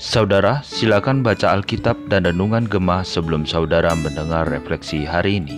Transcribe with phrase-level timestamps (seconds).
[0.00, 5.56] Saudara, silakan baca Alkitab dan Renungan Gemah sebelum saudara mendengar refleksi hari ini.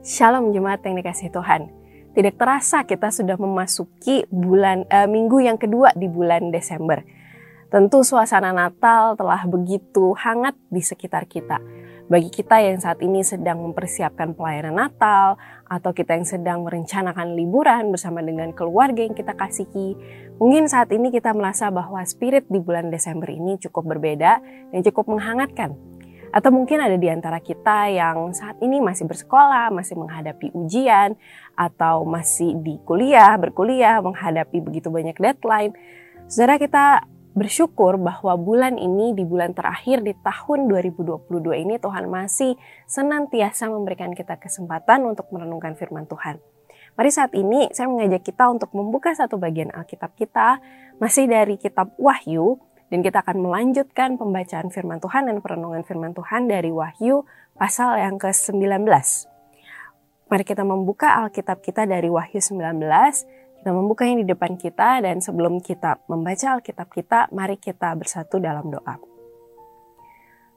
[0.00, 1.68] Shalom jemaat yang dikasih Tuhan.
[2.16, 7.04] Tidak terasa kita sudah memasuki bulan uh, minggu yang kedua di bulan Desember.
[7.68, 11.60] Tentu suasana Natal telah begitu hangat di sekitar kita
[12.04, 17.88] bagi kita yang saat ini sedang mempersiapkan pelayanan Natal atau kita yang sedang merencanakan liburan
[17.88, 19.96] bersama dengan keluarga yang kita kasihi,
[20.36, 25.16] mungkin saat ini kita merasa bahwa spirit di bulan Desember ini cukup berbeda dan cukup
[25.16, 25.72] menghangatkan.
[26.34, 31.14] Atau mungkin ada di antara kita yang saat ini masih bersekolah, masih menghadapi ujian,
[31.54, 35.72] atau masih di kuliah, berkuliah, menghadapi begitu banyak deadline.
[36.26, 41.26] Saudara kita bersyukur bahwa bulan ini di bulan terakhir di tahun 2022
[41.66, 42.54] ini Tuhan masih
[42.86, 46.38] senantiasa memberikan kita kesempatan untuk merenungkan firman Tuhan.
[46.94, 50.62] Mari saat ini saya mengajak kita untuk membuka satu bagian Alkitab kita
[51.02, 52.62] masih dari kitab Wahyu
[52.94, 57.26] dan kita akan melanjutkan pembacaan firman Tuhan dan perenungan firman Tuhan dari Wahyu
[57.58, 58.86] pasal yang ke-19.
[60.30, 62.78] Mari kita membuka Alkitab kita dari Wahyu 19
[63.64, 68.68] kita membukanya di depan kita dan sebelum kita membaca Alkitab kita, mari kita bersatu dalam
[68.68, 69.00] doa.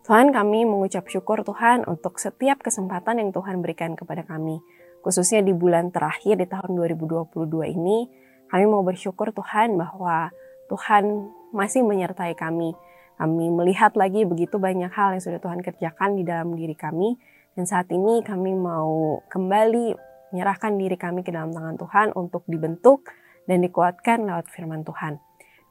[0.03, 4.59] Tuhan kami mengucap syukur Tuhan untuk setiap kesempatan yang Tuhan berikan kepada kami.
[5.07, 7.47] Khususnya di bulan terakhir di tahun 2022
[7.79, 8.11] ini,
[8.51, 10.27] kami mau bersyukur Tuhan bahwa
[10.67, 12.75] Tuhan masih menyertai kami.
[13.15, 17.15] Kami melihat lagi begitu banyak hal yang sudah Tuhan kerjakan di dalam diri kami.
[17.55, 23.07] Dan saat ini kami mau kembali menyerahkan diri kami ke dalam tangan Tuhan untuk dibentuk
[23.47, 25.19] dan dikuatkan lewat firman Tuhan.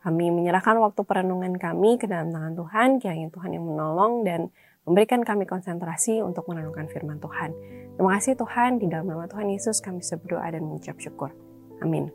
[0.07, 4.55] Kami menyerahkan waktu perenungan kami ke dalam tangan Tuhan, kiranya Tuhan yang menolong dan
[4.87, 7.51] memberikan kami konsentrasi untuk merenungkan firman Tuhan.
[7.99, 11.35] Terima kasih Tuhan, di dalam nama Tuhan Yesus kami berdoa dan mengucap syukur.
[11.83, 12.09] Amin.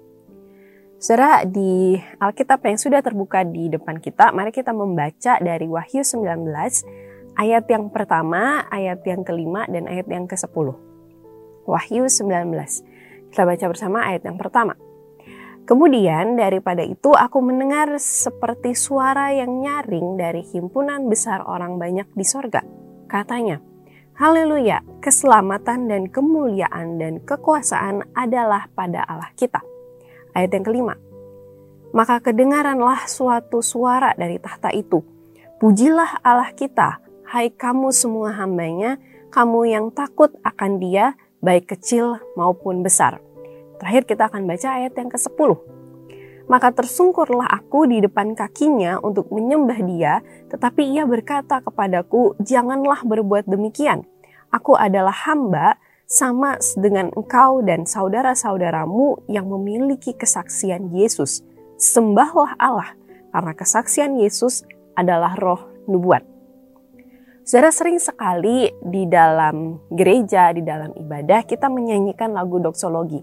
[1.02, 6.48] Saudara, di Alkitab yang sudah terbuka di depan kita, mari kita membaca dari Wahyu 19,
[7.36, 10.91] ayat yang pertama, ayat yang kelima, dan ayat yang ke-10.
[11.66, 13.32] Wahyu 19.
[13.32, 14.76] Kita baca bersama ayat yang pertama.
[15.62, 22.26] Kemudian daripada itu aku mendengar seperti suara yang nyaring dari himpunan besar orang banyak di
[22.26, 22.66] sorga.
[23.06, 23.62] Katanya,
[24.20, 29.64] Haleluya, keselamatan dan kemuliaan dan kekuasaan adalah pada Allah kita.
[30.36, 30.96] Ayat yang kelima.
[31.96, 35.02] Maka kedengaranlah suatu suara dari tahta itu.
[35.58, 37.00] Pujilah Allah kita,
[37.32, 39.00] hai kamu semua hambanya,
[39.32, 43.20] kamu yang takut akan dia baik kecil maupun besar.
[43.82, 45.58] Terakhir kita akan baca ayat yang ke-10.
[46.46, 50.14] Maka tersungkurlah aku di depan kakinya untuk menyembah dia,
[50.54, 54.06] tetapi ia berkata kepadaku, janganlah berbuat demikian.
[54.54, 61.40] Aku adalah hamba sama dengan engkau dan saudara-saudaramu yang memiliki kesaksian Yesus.
[61.80, 62.94] Sembahlah Allah,
[63.32, 66.31] karena kesaksian Yesus adalah roh nubuat.
[67.42, 73.18] Saudara sering sekali di dalam gereja, di dalam ibadah kita menyanyikan lagu doksologi.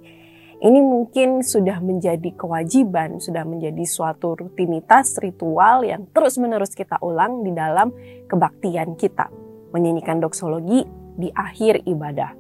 [0.59, 7.55] Ini mungkin sudah menjadi kewajiban, sudah menjadi suatu rutinitas ritual yang terus-menerus kita ulang di
[7.55, 7.95] dalam
[8.27, 9.31] kebaktian kita.
[9.71, 10.83] Menyanyikan doksologi
[11.15, 12.35] di akhir ibadah.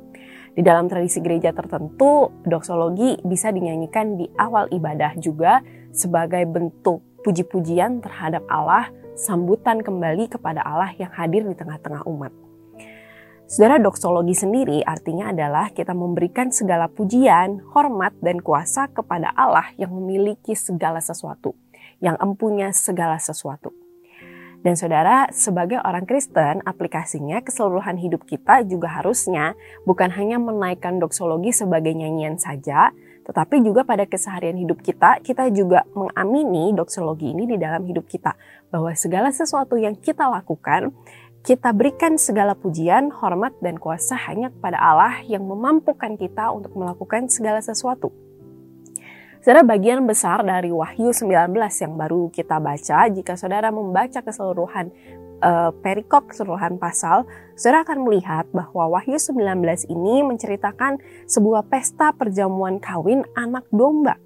[0.58, 5.62] Di dalam tradisi gereja tertentu, doksologi bisa dinyanyikan di awal ibadah juga
[5.94, 12.30] sebagai bentuk puji-pujian terhadap Allah sambutan kembali kepada Allah yang hadir di tengah-tengah umat.
[13.48, 19.90] Saudara doksologi sendiri artinya adalah kita memberikan segala pujian, hormat, dan kuasa kepada Allah yang
[19.90, 21.56] memiliki segala sesuatu,
[21.98, 23.72] yang empunya segala sesuatu.
[24.58, 29.56] Dan saudara, sebagai orang Kristen, aplikasinya keseluruhan hidup kita juga harusnya
[29.86, 32.90] bukan hanya menaikkan doksologi sebagai nyanyian saja,
[33.28, 38.32] tetapi juga pada keseharian hidup kita, kita juga mengamini doksologi ini di dalam hidup kita.
[38.72, 40.96] Bahwa segala sesuatu yang kita lakukan,
[41.44, 47.28] kita berikan segala pujian, hormat, dan kuasa hanya kepada Allah yang memampukan kita untuk melakukan
[47.28, 48.08] segala sesuatu.
[49.44, 54.88] Saudara bagian besar dari Wahyu 19 yang baru kita baca, jika saudara membaca keseluruhan
[55.42, 62.82] uh, perikop keseluruhan pasal, saudara akan melihat bahwa Wahyu 19 ini menceritakan sebuah pesta perjamuan
[62.82, 64.18] kawin anak domba.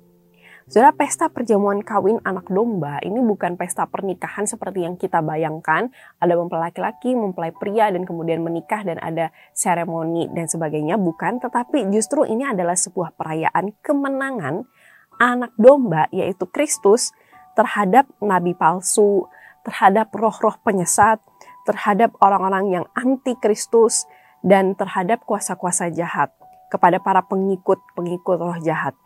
[0.71, 5.93] Saudara, pesta perjamuan kawin anak domba ini bukan pesta pernikahan seperti yang kita bayangkan.
[6.17, 10.97] Ada mempelai laki-laki, mempelai pria, dan kemudian menikah dan ada seremoni dan sebagainya.
[10.97, 14.65] Bukan, tetapi justru ini adalah sebuah perayaan kemenangan
[15.21, 17.13] anak domba, yaitu Kristus,
[17.53, 19.29] terhadap nabi palsu,
[19.63, 21.23] terhadap roh-roh penyesat,
[21.67, 24.07] terhadap orang-orang yang anti Kristus,
[24.43, 26.35] dan terhadap kuasa-kuasa jahat
[26.67, 28.99] kepada para pengikut-pengikut roh jahat.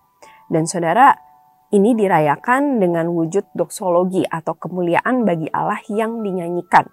[0.48, 1.20] Dan saudara,
[1.66, 6.86] Ini dirayakan dengan wujud doksologi atau kemuliaan bagi Allah yang dinyanyikan.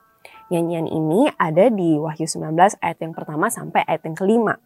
[0.50, 4.58] Nyanyian ini ada di Wahyu 19 ayat yang pertama sampai ayat yang kelima.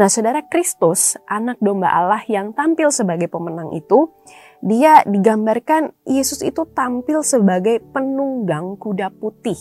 [0.00, 4.08] Nah, saudara Kristus, anak domba Allah yang tampil sebagai pemenang itu,
[4.64, 9.60] dia digambarkan Yesus itu tampil sebagai penunggang kuda putih.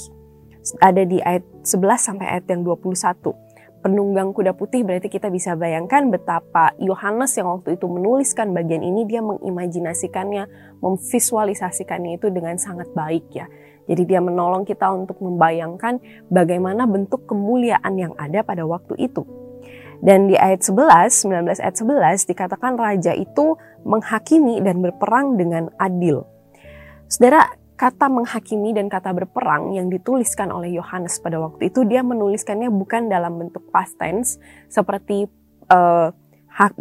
[0.79, 3.35] Ada di ayat 11 sampai ayat yang 21
[3.79, 9.07] penunggang kuda putih berarti kita bisa bayangkan betapa Yohanes yang waktu itu menuliskan bagian ini
[9.07, 10.51] dia mengimajinasikannya,
[10.83, 13.47] memvisualisasikannya itu dengan sangat baik ya.
[13.87, 19.48] Jadi dia menolong kita untuk membayangkan bagaimana bentuk kemuliaan yang ada pada waktu itu.
[19.99, 26.23] Dan di ayat 11, 19 ayat 11 dikatakan raja itu menghakimi dan berperang dengan adil.
[27.11, 32.67] Saudara, kata menghakimi dan kata berperang yang dituliskan oleh Yohanes pada waktu itu dia menuliskannya
[32.67, 34.35] bukan dalam bentuk past tense
[34.67, 35.31] seperti
[35.71, 36.11] uh,
[36.51, 36.75] hak,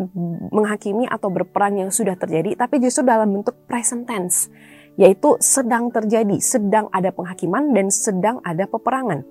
[0.50, 4.50] menghakimi atau berperang yang sudah terjadi tapi justru dalam bentuk present tense
[4.98, 9.22] yaitu sedang terjadi, sedang ada penghakiman dan sedang ada peperangan.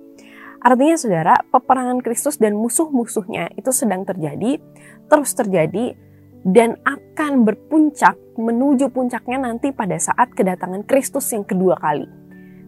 [0.58, 4.58] Artinya saudara, peperangan Kristus dan musuh-musuhnya itu sedang terjadi,
[5.06, 5.94] terus terjadi
[6.42, 12.06] dan akan berpuncak menuju puncaknya nanti pada saat kedatangan Kristus yang kedua kali.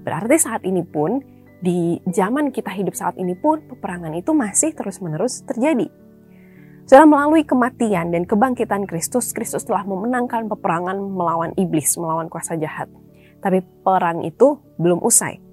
[0.07, 1.19] Berarti saat ini pun,
[1.61, 5.91] di zaman kita hidup saat ini pun, peperangan itu masih terus-menerus terjadi.
[6.87, 12.91] Setelah melalui kematian dan kebangkitan Kristus, Kristus telah memenangkan peperangan melawan iblis, melawan kuasa jahat.
[13.39, 15.50] Tapi perang itu belum usai.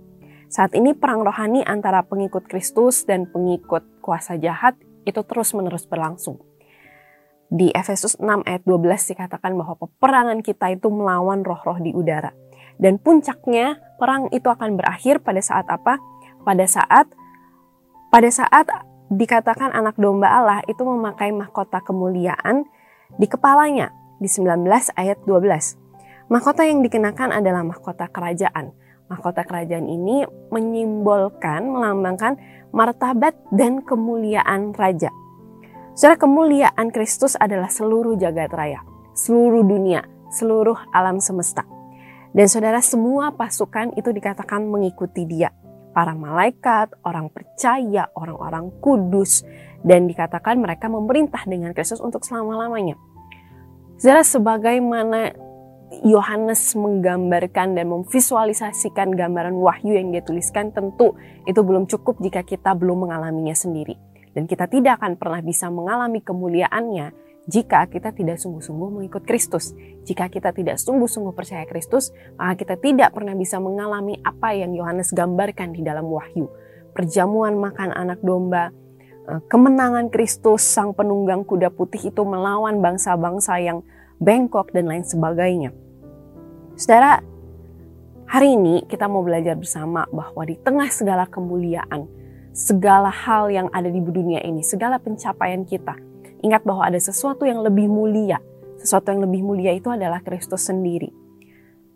[0.47, 6.39] Saat ini perang rohani antara pengikut Kristus dan pengikut kuasa jahat itu terus-menerus berlangsung
[7.47, 12.35] di Efesus 6 ayat 12 dikatakan bahwa peperangan kita itu melawan roh-roh di udara.
[12.77, 15.97] Dan puncaknya perang itu akan berakhir pada saat apa?
[16.45, 17.09] Pada saat
[18.13, 18.67] pada saat
[19.09, 22.67] dikatakan anak domba Allah itu memakai mahkota kemuliaan
[23.15, 26.27] di kepalanya di 19 ayat 12.
[26.27, 28.75] Mahkota yang dikenakan adalah mahkota kerajaan.
[29.07, 32.36] Mahkota kerajaan ini menyimbolkan, melambangkan
[32.75, 35.07] martabat dan kemuliaan raja.
[35.95, 38.83] Secara kemuliaan Kristus adalah seluruh jagat raya,
[39.15, 41.63] seluruh dunia, seluruh alam semesta.
[42.36, 45.50] Dan saudara semua pasukan itu dikatakan mengikuti dia.
[45.95, 49.42] Para malaikat, orang percaya, orang-orang kudus,
[49.81, 52.94] dan dikatakan mereka memerintah dengan Kristus untuk selama-lamanya.
[53.98, 55.33] Saudara sebagaimana
[55.87, 61.15] Yohanes menggambarkan dan memvisualisasikan gambaran wahyu yang dia tuliskan tentu
[61.47, 63.95] itu belum cukup jika kita belum mengalaminya sendiri.
[64.35, 67.15] Dan kita tidak akan pernah bisa mengalami kemuliaannya
[67.47, 69.71] jika kita tidak sungguh-sungguh mengikut Kristus.
[70.03, 75.15] Jika kita tidak sungguh-sungguh percaya Kristus, maka kita tidak pernah bisa mengalami apa yang Yohanes
[75.15, 76.51] gambarkan di dalam wahyu.
[76.91, 78.75] Perjamuan makan anak domba,
[79.31, 83.79] eh, kemenangan Kristus sang penunggang kuda putih itu melawan bangsa-bangsa yang
[84.17, 85.73] bengkok dan lain sebagainya.
[86.77, 87.21] Saudara,
[88.29, 92.05] hari ini kita mau belajar bersama bahwa di tengah segala kemuliaan,
[92.53, 95.97] segala hal yang ada di dunia ini, segala pencapaian kita.
[96.45, 98.37] Ingat bahwa ada sesuatu yang lebih mulia.
[98.77, 101.09] Sesuatu yang lebih mulia itu adalah Kristus sendiri.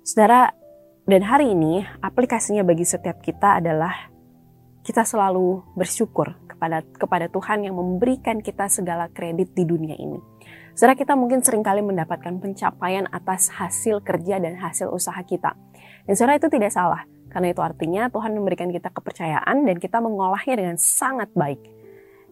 [0.01, 0.49] Saudara,
[1.05, 4.09] dan hari ini aplikasinya bagi setiap kita adalah
[4.81, 10.30] kita selalu bersyukur kepada kepada Tuhan yang memberikan kita segala kredit di dunia ini.
[10.81, 15.53] Saudara kita mungkin sering kali mendapatkan pencapaian atas hasil kerja dan hasil usaha kita.
[16.09, 17.05] Dan saudara itu tidak salah.
[17.29, 21.61] Karena itu artinya Tuhan memberikan kita kepercayaan dan kita mengolahnya dengan sangat baik.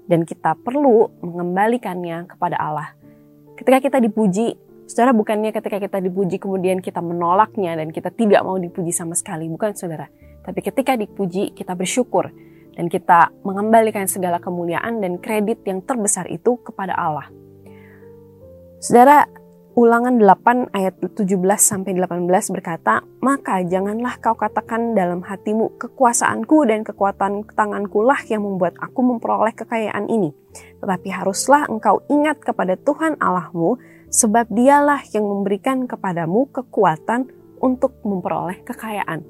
[0.10, 2.98] Dan kita perlu mengembalikannya kepada Allah.
[3.54, 4.58] Ketika kita dipuji,
[4.90, 9.46] saudara bukannya ketika kita dipuji kemudian kita menolaknya dan kita tidak mau dipuji sama sekali.
[9.46, 10.10] Bukan saudara.
[10.42, 12.34] Tapi ketika dipuji kita bersyukur
[12.74, 17.30] dan kita mengembalikan segala kemuliaan dan kredit yang terbesar itu kepada Allah.
[18.80, 19.28] Saudara,
[19.76, 26.88] Ulangan 8 ayat 17 sampai 18 berkata, "Maka janganlah kau katakan dalam hatimu, kekuasaanku dan
[26.88, 30.32] kekuatan tanganku lah yang membuat aku memperoleh kekayaan ini.
[30.80, 37.28] Tetapi haruslah engkau ingat kepada Tuhan Allahmu, sebab dialah yang memberikan kepadamu kekuatan
[37.60, 39.28] untuk memperoleh kekayaan."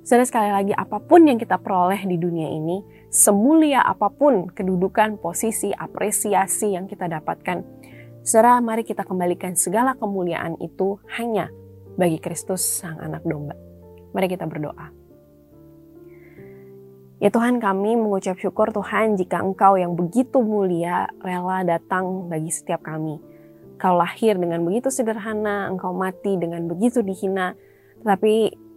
[0.00, 2.80] Saudara sekali lagi, apa pun yang kita peroleh di dunia ini,
[3.12, 7.79] semulia apa pun kedudukan, posisi, apresiasi yang kita dapatkan,
[8.20, 11.48] Saudara, mari kita kembalikan segala kemuliaan itu hanya
[11.96, 13.56] bagi Kristus Sang Anak Domba.
[14.12, 14.92] Mari kita berdoa.
[17.20, 22.84] Ya Tuhan kami mengucap syukur Tuhan jika Engkau yang begitu mulia rela datang bagi setiap
[22.84, 23.16] kami.
[23.80, 27.56] Kau lahir dengan begitu sederhana, Engkau mati dengan begitu dihina.
[28.04, 28.34] Tetapi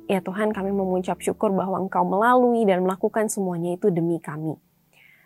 [0.08, 4.56] ya Tuhan kami mengucap syukur bahwa Engkau melalui dan melakukan semuanya itu demi kami.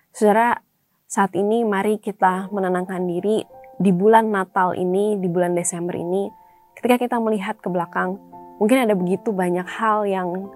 [0.10, 0.58] Saudara,
[1.06, 3.46] saat ini mari kita menenangkan diri
[3.78, 6.30] di bulan Natal ini, di bulan Desember ini,
[6.74, 8.18] ketika kita melihat ke belakang,
[8.58, 10.50] mungkin ada begitu banyak hal yang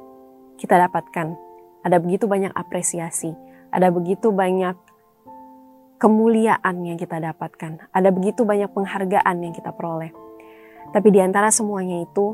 [0.58, 1.38] kita dapatkan.
[1.82, 3.34] Ada begitu banyak apresiasi,
[3.74, 4.78] ada begitu banyak
[6.02, 10.10] kemuliaan yang kita dapatkan, ada begitu banyak penghargaan yang kita peroleh.
[10.90, 12.34] Tapi di antara semuanya itu,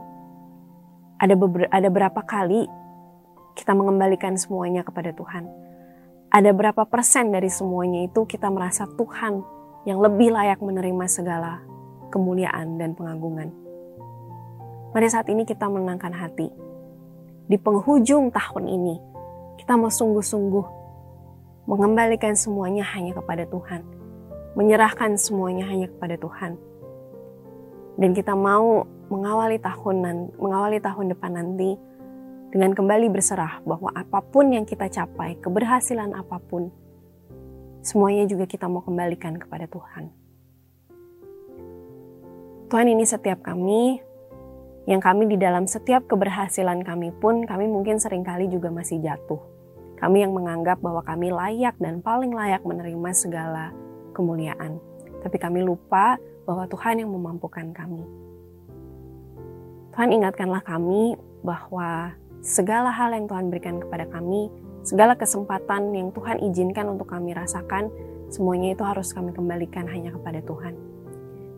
[1.19, 2.67] ada, beber, ada berapa kali
[3.59, 5.51] kita mengembalikan semuanya kepada Tuhan.
[6.31, 9.56] Ada berapa persen dari semuanya itu kita merasa Tuhan
[9.87, 11.63] yang lebih layak menerima segala
[12.11, 13.55] kemuliaan dan pengagungan.
[14.91, 16.51] Mari saat ini kita menenangkan hati.
[17.47, 18.95] Di penghujung tahun ini,
[19.63, 20.65] kita mau sungguh-sungguh
[21.71, 23.87] mengembalikan semuanya hanya kepada Tuhan.
[24.59, 26.59] Menyerahkan semuanya hanya kepada Tuhan.
[27.95, 31.79] Dan kita mau mengawali tahun mengawali tahun depan nanti
[32.51, 36.67] dengan kembali berserah bahwa apa pun yang kita capai, keberhasilan apa pun,
[37.87, 40.11] semuanya juga kita mau kembalikan kepada Tuhan.
[42.67, 44.03] Tuhan ini setiap kami,
[44.91, 49.39] yang kami di dalam setiap keberhasilan kami pun, kami mungkin sering kali juga masih jatuh.
[50.03, 53.71] Kami yang menganggap bahwa kami layak dan paling layak menerima segala
[54.11, 54.83] kemuliaan.
[55.23, 58.03] Tapi kami lupa bahwa Tuhan yang memampukan kami.
[59.95, 62.11] Tuhan ingatkanlah kami bahwa
[62.43, 64.51] segala hal yang Tuhan berikan kepada kami
[64.87, 67.91] Segala kesempatan yang Tuhan izinkan untuk kami rasakan,
[68.31, 70.79] semuanya itu harus kami kembalikan hanya kepada Tuhan.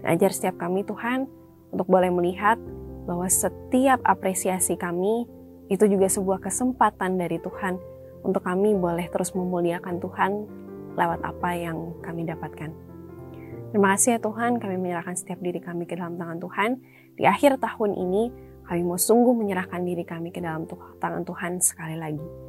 [0.02, 1.30] Dan ajar setiap kami Tuhan
[1.70, 2.58] untuk boleh melihat
[3.06, 5.30] bahwa setiap apresiasi kami
[5.70, 7.78] itu juga sebuah kesempatan dari Tuhan
[8.26, 10.32] untuk kami boleh terus memuliakan Tuhan
[10.98, 12.74] lewat apa yang kami dapatkan.
[13.70, 16.82] Terima kasih ya Tuhan, kami menyerahkan setiap diri kami ke dalam tangan Tuhan.
[17.14, 18.34] Di akhir tahun ini,
[18.66, 20.66] kami mau sungguh menyerahkan diri kami ke dalam
[20.98, 22.49] tangan Tuhan sekali lagi.